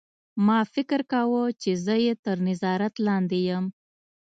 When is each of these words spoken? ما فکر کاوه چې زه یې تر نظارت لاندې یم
ما 0.45 0.59
فکر 0.73 0.99
کاوه 1.11 1.43
چې 1.61 1.71
زه 1.85 1.95
یې 2.05 2.13
تر 2.25 2.37
نظارت 2.49 2.93
لاندې 3.07 3.39
یم 3.49 3.65